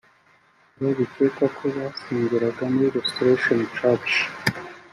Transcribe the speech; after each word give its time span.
Aba 0.77 0.91
bikekwa 0.99 1.45
ko 1.57 1.65
basengeraga 1.75 2.63
muri 2.73 2.85
Restoration 2.97 3.59
Church 3.75 4.13